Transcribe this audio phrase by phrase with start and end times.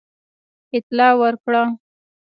[0.77, 1.63] اطلاع ورکړه.